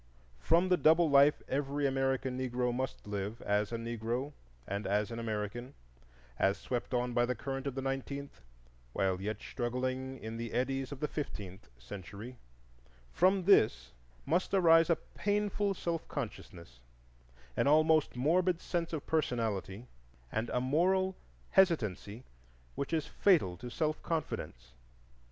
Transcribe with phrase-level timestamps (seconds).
[0.39, 4.33] From the double life every American Negro must live, as a Negro
[4.65, 5.75] and as an American,
[6.39, 8.41] as swept on by the current of the nineteenth
[8.93, 13.91] while yet struggling in the eddies of the fifteenth century,—from this
[14.25, 16.79] must arise a painful self consciousness,
[17.55, 19.85] an almost morbid sense of personality
[20.31, 21.15] and a moral
[21.51, 22.23] hesitancy
[22.73, 24.71] which is fatal to self confidence.